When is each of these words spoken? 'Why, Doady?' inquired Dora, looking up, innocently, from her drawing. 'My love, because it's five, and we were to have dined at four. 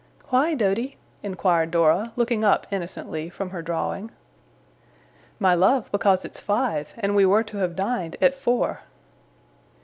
'Why, 0.29 0.55
Doady?' 0.55 0.97
inquired 1.21 1.69
Dora, 1.69 2.11
looking 2.15 2.43
up, 2.43 2.65
innocently, 2.71 3.29
from 3.29 3.51
her 3.51 3.61
drawing. 3.61 4.09
'My 5.37 5.53
love, 5.53 5.91
because 5.91 6.25
it's 6.25 6.39
five, 6.39 6.95
and 6.97 7.15
we 7.15 7.23
were 7.23 7.43
to 7.43 7.57
have 7.57 7.75
dined 7.75 8.15
at 8.19 8.33
four. 8.33 8.79